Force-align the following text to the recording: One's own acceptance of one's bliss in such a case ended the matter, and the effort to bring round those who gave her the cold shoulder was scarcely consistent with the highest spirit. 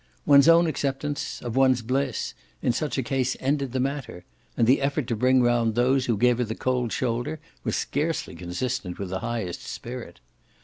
One's 0.25 0.47
own 0.47 0.65
acceptance 0.65 1.43
of 1.43 1.55
one's 1.55 1.83
bliss 1.83 2.33
in 2.63 2.71
such 2.71 2.97
a 2.97 3.03
case 3.03 3.37
ended 3.39 3.71
the 3.71 3.79
matter, 3.79 4.25
and 4.57 4.65
the 4.65 4.81
effort 4.81 5.05
to 5.05 5.15
bring 5.15 5.43
round 5.43 5.75
those 5.75 6.07
who 6.07 6.17
gave 6.17 6.39
her 6.39 6.43
the 6.43 6.55
cold 6.55 6.91
shoulder 6.91 7.39
was 7.63 7.75
scarcely 7.75 8.33
consistent 8.33 8.97
with 8.97 9.09
the 9.11 9.19
highest 9.19 9.61
spirit. 9.61 10.19